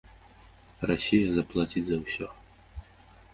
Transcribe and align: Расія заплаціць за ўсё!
Расія 0.91 1.27
заплаціць 1.35 1.85
за 1.91 1.97
ўсё! 2.05 2.27